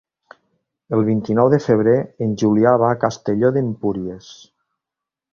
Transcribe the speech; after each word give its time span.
El 0.97 1.01
vint-i-nou 1.09 1.49
de 1.53 1.59
febrer 1.65 1.93
en 2.27 2.33
Julià 2.43 2.71
va 2.83 2.89
a 2.93 2.99
Castelló 3.03 3.51
d'Empúries. 3.59 4.31